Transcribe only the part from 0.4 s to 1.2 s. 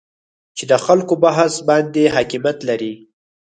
چې د خلکو